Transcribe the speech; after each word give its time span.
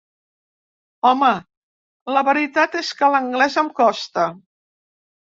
Home, 1.09 1.27
la 2.15 2.23
veritat 2.29 2.77
és 2.79 2.89
que 3.01 3.09
l'anglès 3.17 3.59
em 3.63 3.69
costa. 3.81 4.25